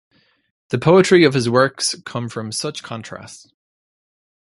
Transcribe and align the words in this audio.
The 0.69 0.79
poetry 0.79 1.23
of 1.25 1.35
his 1.35 1.47
works 1.47 1.93
comes 2.05 2.33
from 2.33 2.51
such 2.51 2.81
contrasts. 2.81 3.53